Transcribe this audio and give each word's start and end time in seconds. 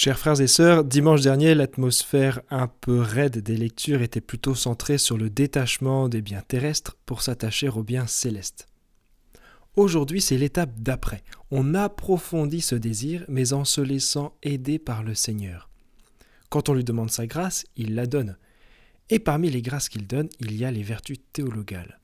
Chers 0.00 0.16
frères 0.16 0.40
et 0.40 0.46
sœurs, 0.46 0.84
dimanche 0.84 1.22
dernier, 1.22 1.56
l'atmosphère 1.56 2.40
un 2.50 2.68
peu 2.68 3.00
raide 3.00 3.38
des 3.38 3.56
lectures 3.56 4.00
était 4.00 4.20
plutôt 4.20 4.54
centrée 4.54 4.96
sur 4.96 5.18
le 5.18 5.28
détachement 5.28 6.08
des 6.08 6.22
biens 6.22 6.44
terrestres 6.46 6.96
pour 7.04 7.20
s'attacher 7.20 7.68
aux 7.68 7.82
biens 7.82 8.06
célestes. 8.06 8.68
Aujourd'hui, 9.74 10.20
c'est 10.20 10.38
l'étape 10.38 10.70
d'après. 10.78 11.24
On 11.50 11.74
approfondit 11.74 12.60
ce 12.60 12.76
désir, 12.76 13.24
mais 13.26 13.52
en 13.52 13.64
se 13.64 13.80
laissant 13.80 14.36
aider 14.44 14.78
par 14.78 15.02
le 15.02 15.16
Seigneur. 15.16 15.68
Quand 16.48 16.68
on 16.68 16.74
lui 16.74 16.84
demande 16.84 17.10
sa 17.10 17.26
grâce, 17.26 17.64
il 17.74 17.96
la 17.96 18.06
donne. 18.06 18.36
Et 19.10 19.18
parmi 19.18 19.50
les 19.50 19.62
grâces 19.62 19.88
qu'il 19.88 20.06
donne, 20.06 20.28
il 20.38 20.56
y 20.56 20.64
a 20.64 20.70
les 20.70 20.84
vertus 20.84 21.18
théologales. 21.32 21.98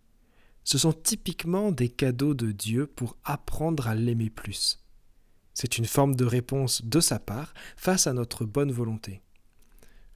Ce 0.65 0.79
sont 0.79 0.93
typiquement 0.93 1.71
des 1.71 1.91
cadeaux 1.91 2.35
de 2.35 2.51
Dieu 2.51 2.89
pour 2.89 3.17
apprendre 3.23 3.87
à 3.87 3.95
l'aimer 3.95 4.31
plus. 4.31 4.84
C'est 5.55 5.79
une 5.79 5.87
forme 5.87 6.17
de 6.17 6.25
réponse 6.25 6.85
de 6.85 7.01
sa 7.01 7.19
part 7.19 7.55
face 7.77 8.07
à 8.07 8.13
notre 8.13 8.45
bonne 8.45 8.73
volonté. 8.73 9.23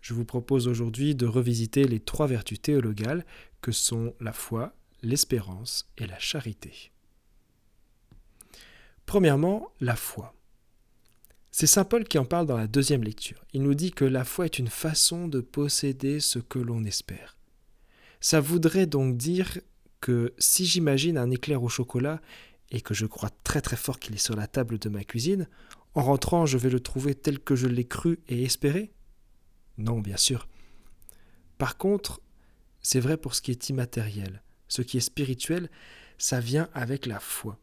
Je 0.00 0.14
vous 0.14 0.24
propose 0.24 0.68
aujourd'hui 0.68 1.14
de 1.14 1.26
revisiter 1.26 1.84
les 1.84 2.00
trois 2.00 2.26
vertus 2.26 2.60
théologales 2.60 3.24
que 3.60 3.72
sont 3.72 4.14
la 4.20 4.32
foi, 4.32 4.74
l'espérance 5.02 5.88
et 5.96 6.06
la 6.06 6.18
charité. 6.18 6.92
Premièrement, 9.06 9.70
la 9.80 9.96
foi. 9.96 10.34
C'est 11.50 11.66
Saint 11.66 11.84
Paul 11.84 12.04
qui 12.04 12.18
en 12.18 12.24
parle 12.24 12.46
dans 12.46 12.56
la 12.56 12.66
deuxième 12.66 13.02
lecture. 13.02 13.44
Il 13.52 13.62
nous 13.62 13.74
dit 13.74 13.90
que 13.90 14.04
la 14.04 14.24
foi 14.24 14.44
est 14.44 14.58
une 14.58 14.68
façon 14.68 15.28
de 15.28 15.40
posséder 15.40 16.20
ce 16.20 16.38
que 16.38 16.58
l'on 16.58 16.84
espère. 16.84 17.36
Ça 18.20 18.40
voudrait 18.40 18.86
donc 18.86 19.16
dire 19.16 19.58
que 20.00 20.34
si 20.38 20.66
j'imagine 20.66 21.18
un 21.18 21.30
éclair 21.30 21.62
au 21.62 21.68
chocolat 21.68 22.20
et 22.70 22.80
que 22.80 22.94
je 22.94 23.06
crois 23.06 23.30
très 23.44 23.60
très 23.60 23.76
fort 23.76 23.98
qu'il 23.98 24.14
est 24.14 24.18
sur 24.18 24.36
la 24.36 24.46
table 24.46 24.78
de 24.78 24.88
ma 24.88 25.04
cuisine, 25.04 25.48
en 25.94 26.02
rentrant 26.02 26.46
je 26.46 26.58
vais 26.58 26.70
le 26.70 26.80
trouver 26.80 27.14
tel 27.14 27.38
que 27.38 27.56
je 27.56 27.66
l'ai 27.66 27.86
cru 27.86 28.20
et 28.28 28.42
espéré? 28.42 28.92
Non, 29.78 30.00
bien 30.00 30.16
sûr. 30.16 30.48
Par 31.56 31.76
contre, 31.76 32.20
c'est 32.82 33.00
vrai 33.00 33.16
pour 33.16 33.34
ce 33.34 33.42
qui 33.42 33.50
est 33.50 33.68
immatériel. 33.68 34.42
Ce 34.68 34.82
qui 34.82 34.96
est 34.96 35.00
spirituel, 35.00 35.70
ça 36.18 36.40
vient 36.40 36.68
avec 36.74 37.06
la 37.06 37.20
foi. 37.20 37.58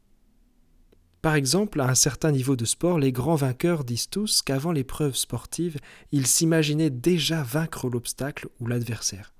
Par 1.21 1.35
exemple, 1.35 1.81
à 1.81 1.89
un 1.89 1.95
certain 1.95 2.31
niveau 2.31 2.55
de 2.55 2.65
sport, 2.65 2.99
les 2.99 3.11
grands 3.11 3.35
vainqueurs 3.35 3.83
disent 3.83 4.09
tous 4.09 4.41
qu'avant 4.41 4.71
l'épreuve 4.71 5.15
sportive, 5.15 5.77
ils 6.11 6.27
s'imaginaient 6.27 6.91
déjà 6.91 7.41
vaincre 7.41 7.89
l'obstacle 7.89 8.47
ou 8.59 8.67
l'adversaire. 8.67 9.33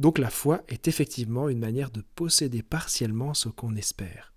Donc 0.00 0.18
la 0.18 0.30
foi 0.30 0.62
est 0.68 0.88
effectivement 0.88 1.48
une 1.48 1.60
manière 1.60 1.90
de 1.90 2.02
posséder 2.16 2.62
partiellement 2.62 3.32
ce 3.32 3.48
qu'on 3.48 3.76
espère. 3.76 4.33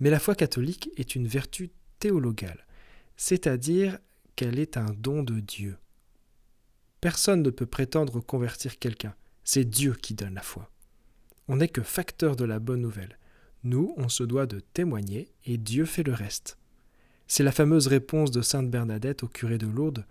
Mais 0.00 0.10
la 0.10 0.18
foi 0.18 0.34
catholique 0.34 0.90
est 0.96 1.14
une 1.14 1.28
vertu 1.28 1.70
théologale, 1.98 2.66
c'est-à-dire 3.16 3.98
qu'elle 4.34 4.58
est 4.58 4.76
un 4.76 4.86
don 4.96 5.22
de 5.22 5.40
Dieu. 5.40 5.76
Personne 7.00 7.42
ne 7.42 7.50
peut 7.50 7.66
prétendre 7.66 8.20
convertir 8.20 8.78
quelqu'un, 8.78 9.14
c'est 9.44 9.64
Dieu 9.64 9.94
qui 9.94 10.14
donne 10.14 10.34
la 10.34 10.42
foi. 10.42 10.70
On 11.48 11.56
n'est 11.56 11.68
que 11.68 11.82
facteur 11.82 12.36
de 12.36 12.44
la 12.44 12.58
bonne 12.58 12.80
nouvelle. 12.80 13.18
Nous, 13.64 13.94
on 13.96 14.08
se 14.08 14.22
doit 14.22 14.46
de 14.46 14.60
témoigner 14.60 15.32
et 15.44 15.58
Dieu 15.58 15.84
fait 15.84 16.02
le 16.02 16.14
reste. 16.14 16.58
C'est 17.26 17.42
la 17.42 17.52
fameuse 17.52 17.86
réponse 17.86 18.30
de 18.30 18.42
Sainte 18.42 18.70
Bernadette 18.70 19.22
au 19.22 19.28
curé 19.28 19.58
de 19.58 19.66
Lourdes. 19.66 20.06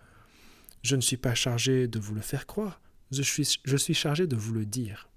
Je 0.83 0.95
ne 0.95 1.01
suis 1.01 1.17
pas 1.17 1.35
chargé 1.35 1.87
de 1.87 1.99
vous 1.99 2.13
le 2.15 2.21
faire 2.21 2.45
croire, 2.45 2.81
je 3.11 3.21
suis, 3.23 3.93
chargé 3.93 4.27
de 4.27 4.35
vous 4.35 4.53
le 4.53 4.65
dire. 4.65 5.09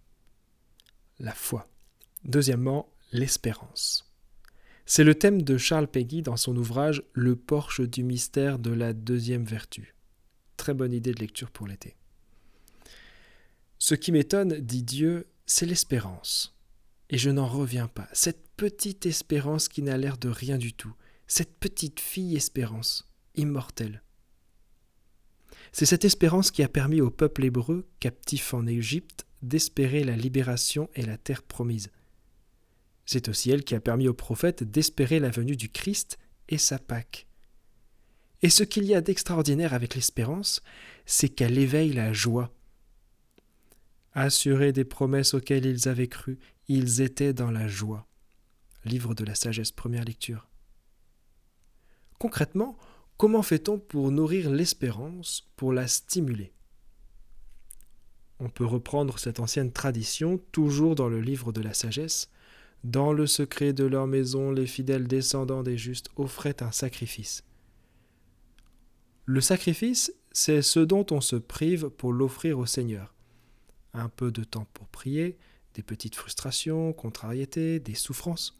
La 1.19 1.33
foi. 1.33 1.69
Deuxièmement, 2.25 2.93
l'espérance. 3.13 4.12
C'est 4.95 5.05
le 5.05 5.15
thème 5.15 5.41
de 5.41 5.57
Charles 5.57 5.89
Péguy 5.89 6.21
dans 6.21 6.37
son 6.37 6.55
ouvrage 6.55 7.03
Le 7.15 7.35
porche 7.35 7.81
du 7.81 8.05
mystère 8.05 8.59
de 8.59 8.71
la 8.71 8.93
deuxième 8.93 9.47
vertu. 9.47 9.95
Très 10.59 10.75
bonne 10.75 10.93
idée 10.93 11.15
de 11.15 11.19
lecture 11.19 11.51
pour 11.51 11.67
l'été. 11.67 11.97
Ce 13.79 13.95
qui 13.95 14.13
m'étonne, 14.13 14.61
dit 14.61 14.83
Dieu, 14.83 15.29
c'est 15.47 15.65
l'espérance. 15.65 16.55
Et 17.09 17.17
je 17.17 17.31
n'en 17.31 17.47
reviens 17.47 17.89
pas. 17.89 18.07
Cette 18.13 18.47
petite 18.59 19.07
espérance 19.07 19.69
qui 19.69 19.81
n'a 19.81 19.97
l'air 19.97 20.19
de 20.19 20.29
rien 20.29 20.59
du 20.59 20.75
tout. 20.75 20.93
Cette 21.27 21.59
petite 21.59 21.99
fille 21.99 22.37
espérance, 22.37 23.11
immortelle. 23.35 24.03
C'est 25.73 25.87
cette 25.87 26.05
espérance 26.05 26.51
qui 26.51 26.63
a 26.63 26.69
permis 26.69 27.01
au 27.01 27.09
peuple 27.09 27.47
hébreu, 27.47 27.89
captif 27.99 28.53
en 28.53 28.67
Égypte, 28.67 29.25
d'espérer 29.41 30.05
la 30.05 30.17
libération 30.17 30.91
et 30.95 31.01
la 31.01 31.17
terre 31.17 31.45
promise. 31.45 31.91
C'est 33.05 33.29
aussi 33.29 33.51
elle 33.51 33.65
qui 33.65 33.75
a 33.75 33.81
permis 33.81 34.09
aux 34.09 34.15
prophètes 34.15 34.63
d'espérer 34.63 35.21
la 35.21 35.31
venue 35.31 35.57
du 35.57 35.69
Christ 35.69 36.19
et 36.49 36.59
sa 36.59 36.79
Pâque. 36.79 37.27
Et 38.43 38.51
ce 38.51 38.65
qu'il 38.65 38.85
y 38.85 38.95
a 38.95 39.01
d'extraordinaire 39.01 39.73
avec 39.73 39.95
l'espérance, 39.95 40.63
c'est 41.07 41.29
qu'elle 41.29 41.59
éveille 41.59 41.93
la 41.93 42.13
joie. 42.13 42.53
Assurés 44.15 44.73
des 44.73 44.85
promesses 44.85 45.35
auxquelles 45.35 45.65
ils 45.65 45.89
avaient 45.89 46.09
cru, 46.09 46.39
ils 46.69 47.01
étaient 47.01 47.33
dans 47.33 47.51
la 47.51 47.69
joie. 47.69 48.07
Livre 48.85 49.15
de 49.15 49.25
la 49.25 49.35
sagesse, 49.35 49.71
première 49.71 50.05
lecture. 50.05 50.49
Concrètement, 52.19 52.77
comment 53.17 53.43
fait-on 53.43 53.79
pour 53.79 54.11
nourrir 54.11 54.51
l'espérance, 54.51 55.49
pour 55.57 55.73
la 55.73 55.87
stimuler? 55.87 56.53
On 58.41 58.49
peut 58.49 58.67
reprendre 58.67 59.19
cette 59.21 59.39
ancienne 59.39 59.73
tradition, 59.73 60.39
toujours 60.51 60.97
dans 60.97 61.09
le 61.09 61.21
livre 61.21 61.53
de 61.53 61.61
la 61.61 61.75
sagesse, 61.75 62.29
dans 62.85 63.13
le 63.13 63.27
secret 63.27 63.73
de 63.73 63.85
leur 63.85 64.07
maison, 64.07 64.51
les 64.51 64.67
fidèles 64.67 65.07
descendants 65.07 65.63
des 65.63 65.79
justes 65.79 66.09
offraient 66.17 66.63
un 66.63 66.73
sacrifice. 66.73 67.45
Le 69.25 69.41
sacrifice, 69.41 70.13
c'est 70.33 70.63
ce 70.63 70.81
dont 70.81 71.07
on 71.13 71.21
se 71.21 71.37
prive 71.37 71.91
pour 71.91 72.13
l'offrir 72.13 72.59
au 72.59 72.67
Seigneur. 72.67 73.15
Un 73.95 74.09
peu 74.09 74.33
de 74.33 74.43
temps 74.43 74.67
pour 74.75 74.89
prier, 74.89 75.39
des 75.75 75.83
petites 75.83 76.17
frustrations, 76.17 76.93
contrariétés, 76.93 77.79
des 77.79 77.95
souffrances. 77.95 78.59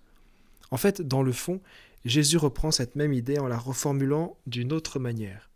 En 0.71 0.77
fait, 0.77 1.03
dans 1.03 1.23
le 1.23 1.33
fond, 1.33 1.61
Jésus 2.05 2.37
reprend 2.37 2.71
cette 2.71 2.95
même 2.95 3.13
idée 3.13 3.39
en 3.39 3.49
la 3.49 3.59
reformulant 3.59 4.37
d'une 4.47 4.73
autre 4.73 5.01
manière. 5.01 5.51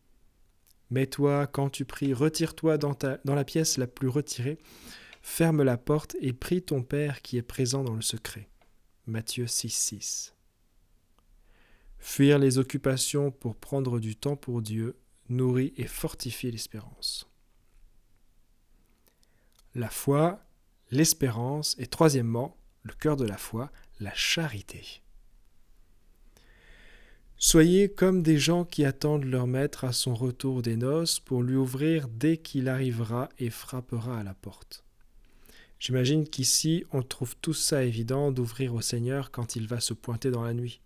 Mets-toi 0.90 1.46
quand 1.46 1.70
tu 1.70 1.84
pries, 1.84 2.14
retire-toi 2.14 2.78
dans, 2.78 2.96
dans 3.24 3.34
la 3.34 3.44
pièce 3.44 3.78
la 3.78 3.86
plus 3.86 4.08
retirée, 4.08 4.58
ferme 5.22 5.62
la 5.62 5.76
porte 5.76 6.16
et 6.20 6.32
prie 6.32 6.62
ton 6.62 6.82
Père 6.82 7.22
qui 7.22 7.36
est 7.36 7.42
présent 7.42 7.84
dans 7.84 7.94
le 7.94 8.02
secret. 8.02 8.48
Matthieu 9.08 9.46
6, 9.46 9.70
6. 9.70 10.34
Fuir 12.00 12.40
les 12.40 12.58
occupations 12.58 13.30
pour 13.30 13.54
prendre 13.54 14.00
du 14.00 14.16
temps 14.16 14.34
pour 14.34 14.62
Dieu 14.62 14.96
nourrit 15.28 15.72
et 15.76 15.86
fortifie 15.86 16.50
l'espérance. 16.50 17.30
La 19.76 19.90
foi, 19.90 20.40
l'espérance 20.90 21.76
et 21.78 21.86
troisièmement, 21.86 22.56
le 22.82 22.94
cœur 22.94 23.16
de 23.16 23.24
la 23.24 23.36
foi, 23.36 23.70
la 24.00 24.12
charité. 24.12 25.02
Soyez 27.36 27.88
comme 27.88 28.24
des 28.24 28.38
gens 28.38 28.64
qui 28.64 28.84
attendent 28.84 29.26
leur 29.26 29.46
maître 29.46 29.84
à 29.84 29.92
son 29.92 30.16
retour 30.16 30.62
des 30.62 30.76
noces 30.76 31.20
pour 31.20 31.44
lui 31.44 31.54
ouvrir 31.54 32.08
dès 32.08 32.38
qu'il 32.38 32.68
arrivera 32.68 33.28
et 33.38 33.50
frappera 33.50 34.18
à 34.18 34.24
la 34.24 34.34
porte. 34.34 34.85
J'imagine 35.78 36.26
qu'ici, 36.26 36.84
on 36.92 37.02
trouve 37.02 37.36
tout 37.36 37.52
ça 37.52 37.84
évident 37.84 38.32
d'ouvrir 38.32 38.74
au 38.74 38.80
Seigneur 38.80 39.30
quand 39.30 39.56
il 39.56 39.66
va 39.66 39.80
se 39.80 39.94
pointer 39.94 40.30
dans 40.30 40.42
la 40.42 40.54
nuit. 40.54 40.80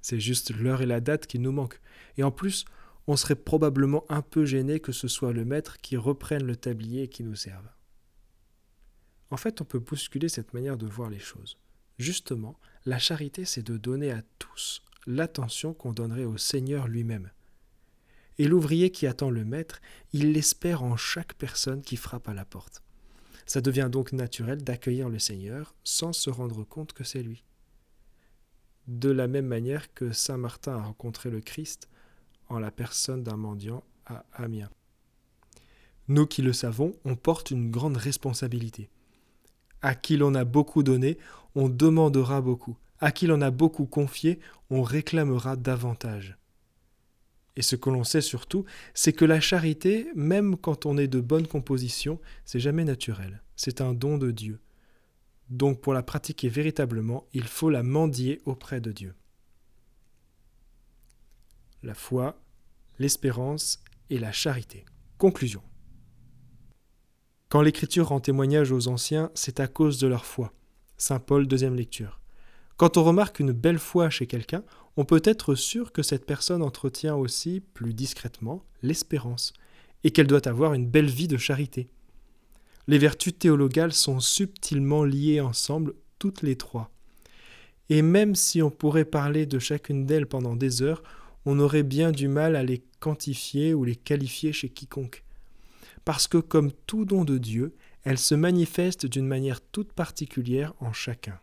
C'est 0.00 0.20
juste 0.20 0.54
l'heure 0.54 0.82
et 0.82 0.86
la 0.86 1.00
date 1.00 1.26
qui 1.26 1.38
nous 1.38 1.50
manquent. 1.50 1.80
Et 2.16 2.22
en 2.22 2.30
plus, 2.30 2.64
on 3.08 3.16
serait 3.16 3.36
probablement 3.36 4.04
un 4.08 4.22
peu 4.22 4.44
gêné 4.44 4.78
que 4.78 4.92
ce 4.92 5.08
soit 5.08 5.32
le 5.32 5.44
maître 5.44 5.78
qui 5.78 5.96
reprenne 5.96 6.44
le 6.44 6.56
tablier 6.56 7.04
et 7.04 7.08
qui 7.08 7.24
nous 7.24 7.34
serve. 7.34 7.68
En 9.30 9.36
fait, 9.36 9.60
on 9.60 9.64
peut 9.64 9.80
bousculer 9.80 10.28
cette 10.28 10.54
manière 10.54 10.76
de 10.76 10.86
voir 10.86 11.10
les 11.10 11.18
choses. 11.18 11.58
Justement, 11.98 12.58
la 12.84 12.98
charité, 12.98 13.44
c'est 13.44 13.66
de 13.66 13.76
donner 13.76 14.12
à 14.12 14.22
tous 14.38 14.82
l'attention 15.06 15.74
qu'on 15.74 15.92
donnerait 15.92 16.24
au 16.24 16.36
Seigneur 16.36 16.88
lui-même. 16.88 17.30
Et 18.38 18.46
l'ouvrier 18.46 18.90
qui 18.90 19.06
attend 19.06 19.30
le 19.30 19.44
maître, 19.44 19.80
il 20.12 20.32
l'espère 20.32 20.82
en 20.82 20.96
chaque 20.96 21.34
personne 21.34 21.82
qui 21.82 21.96
frappe 21.96 22.28
à 22.28 22.34
la 22.34 22.44
porte. 22.44 22.82
Ça 23.46 23.60
devient 23.60 23.88
donc 23.90 24.12
naturel 24.12 24.62
d'accueillir 24.62 25.08
le 25.08 25.18
Seigneur 25.18 25.74
sans 25.84 26.12
se 26.12 26.30
rendre 26.30 26.64
compte 26.64 26.92
que 26.92 27.04
c'est 27.04 27.22
lui. 27.22 27.44
De 28.88 29.10
la 29.10 29.28
même 29.28 29.46
manière 29.46 29.94
que 29.94 30.12
Saint 30.12 30.36
Martin 30.36 30.76
a 30.76 30.82
rencontré 30.82 31.30
le 31.30 31.40
Christ 31.40 31.88
en 32.48 32.58
la 32.58 32.70
personne 32.70 33.22
d'un 33.22 33.36
mendiant 33.36 33.82
à 34.04 34.24
Amiens. 34.32 34.70
Nous 36.08 36.26
qui 36.26 36.42
le 36.42 36.52
savons, 36.52 36.94
on 37.04 37.16
porte 37.16 37.50
une 37.50 37.70
grande 37.70 37.96
responsabilité. 37.96 38.88
À 39.82 39.94
qui 39.94 40.16
l'on 40.16 40.34
a 40.34 40.44
beaucoup 40.44 40.82
donné, 40.82 41.18
on 41.54 41.68
demandera 41.68 42.40
beaucoup. 42.40 42.76
À 43.00 43.10
qui 43.12 43.26
l'on 43.26 43.40
a 43.40 43.50
beaucoup 43.50 43.86
confié, 43.86 44.38
on 44.70 44.82
réclamera 44.82 45.56
davantage. 45.56 46.36
Et 47.56 47.62
ce 47.62 47.74
que 47.74 47.88
l'on 47.88 48.04
sait 48.04 48.20
surtout, 48.20 48.64
c'est 48.94 49.12
que 49.12 49.24
la 49.24 49.40
charité, 49.40 50.08
même 50.14 50.56
quand 50.56 50.86
on 50.86 50.98
est 50.98 51.08
de 51.08 51.20
bonne 51.20 51.46
composition, 51.46 52.20
c'est 52.44 52.60
jamais 52.60 52.84
naturel. 52.84 53.42
C'est 53.56 53.80
un 53.80 53.94
don 53.94 54.18
de 54.18 54.30
Dieu. 54.30 54.60
Donc 55.48 55.80
pour 55.80 55.94
la 55.94 56.02
pratiquer 56.02 56.48
véritablement, 56.48 57.26
il 57.32 57.44
faut 57.44 57.70
la 57.70 57.82
mendier 57.82 58.42
auprès 58.44 58.80
de 58.80 58.92
Dieu. 58.92 59.14
La 61.82 61.94
foi, 61.94 62.38
l'espérance 62.98 63.82
et 64.10 64.18
la 64.18 64.32
charité. 64.32 64.84
Conclusion. 65.18 65.62
Quand 67.48 67.62
l'Écriture 67.62 68.08
rend 68.08 68.20
témoignage 68.20 68.72
aux 68.72 68.88
anciens, 68.88 69.30
c'est 69.34 69.60
à 69.60 69.68
cause 69.68 69.98
de 69.98 70.08
leur 70.08 70.26
foi. 70.26 70.52
Saint 70.98 71.20
Paul, 71.20 71.46
deuxième 71.46 71.76
lecture. 71.76 72.20
Quand 72.76 72.96
on 72.96 73.04
remarque 73.04 73.38
une 73.40 73.52
belle 73.52 73.78
foi 73.78 74.10
chez 74.10 74.26
quelqu'un, 74.26 74.64
on 74.96 75.04
peut 75.04 75.22
être 75.24 75.54
sûr 75.54 75.92
que 75.92 76.02
cette 76.02 76.26
personne 76.26 76.62
entretient 76.62 77.16
aussi, 77.16 77.60
plus 77.74 77.94
discrètement, 77.94 78.64
l'espérance, 78.82 79.52
et 80.04 80.10
qu'elle 80.10 80.26
doit 80.26 80.48
avoir 80.48 80.74
une 80.74 80.86
belle 80.86 81.10
vie 81.10 81.28
de 81.28 81.36
charité. 81.36 81.88
Les 82.86 82.98
vertus 82.98 83.38
théologales 83.38 83.92
sont 83.92 84.20
subtilement 84.20 85.04
liées 85.04 85.40
ensemble, 85.40 85.94
toutes 86.18 86.42
les 86.42 86.56
trois. 86.56 86.90
Et 87.88 88.02
même 88.02 88.34
si 88.34 88.62
on 88.62 88.70
pourrait 88.70 89.04
parler 89.04 89.46
de 89.46 89.58
chacune 89.58 90.06
d'elles 90.06 90.26
pendant 90.26 90.56
des 90.56 90.82
heures, 90.82 91.02
on 91.44 91.58
aurait 91.58 91.82
bien 91.82 92.10
du 92.10 92.28
mal 92.28 92.56
à 92.56 92.62
les 92.62 92.82
quantifier 93.00 93.74
ou 93.74 93.84
les 93.84 93.96
qualifier 93.96 94.52
chez 94.52 94.68
quiconque 94.68 95.22
parce 96.06 96.28
que 96.28 96.38
comme 96.38 96.70
tout 96.86 97.04
don 97.04 97.24
de 97.24 97.36
Dieu, 97.36 97.74
elle 98.04 98.16
se 98.16 98.36
manifeste 98.36 99.04
d'une 99.06 99.26
manière 99.26 99.60
toute 99.60 99.92
particulière 99.92 100.72
en 100.78 100.92
chacun. 100.92 101.38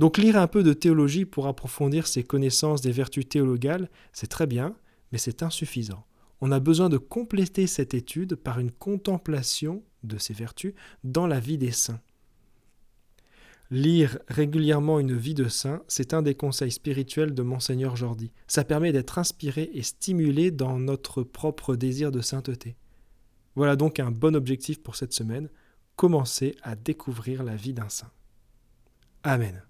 Donc 0.00 0.16
lire 0.16 0.38
un 0.38 0.46
peu 0.46 0.62
de 0.62 0.72
théologie 0.72 1.26
pour 1.26 1.46
approfondir 1.46 2.06
ses 2.06 2.24
connaissances 2.24 2.80
des 2.80 2.90
vertus 2.90 3.28
théologales, 3.28 3.90
c'est 4.14 4.28
très 4.28 4.46
bien, 4.46 4.74
mais 5.12 5.18
c'est 5.18 5.42
insuffisant. 5.42 6.06
On 6.40 6.52
a 6.52 6.58
besoin 6.58 6.88
de 6.88 6.96
compléter 6.96 7.66
cette 7.66 7.92
étude 7.92 8.34
par 8.34 8.58
une 8.60 8.70
contemplation 8.70 9.82
de 10.02 10.16
ces 10.16 10.32
vertus 10.32 10.72
dans 11.04 11.26
la 11.26 11.38
vie 11.38 11.58
des 11.58 11.70
saints. 11.70 12.00
Lire 13.70 14.18
régulièrement 14.28 15.00
une 15.00 15.14
vie 15.14 15.34
de 15.34 15.48
saint, 15.48 15.82
c'est 15.86 16.14
un 16.14 16.22
des 16.22 16.34
conseils 16.34 16.72
spirituels 16.72 17.34
de 17.34 17.42
monseigneur 17.42 17.94
Jordi. 17.94 18.32
Ça 18.46 18.64
permet 18.64 18.92
d'être 18.92 19.18
inspiré 19.18 19.70
et 19.74 19.82
stimulé 19.82 20.50
dans 20.50 20.78
notre 20.78 21.22
propre 21.22 21.76
désir 21.76 22.10
de 22.10 22.22
sainteté. 22.22 22.74
Voilà 23.54 23.76
donc 23.76 24.00
un 24.00 24.10
bon 24.10 24.34
objectif 24.34 24.82
pour 24.82 24.96
cette 24.96 25.12
semaine, 25.12 25.50
commencer 25.94 26.56
à 26.62 26.74
découvrir 26.74 27.42
la 27.42 27.54
vie 27.54 27.74
d'un 27.74 27.90
saint. 27.90 28.10
Amen. 29.24 29.62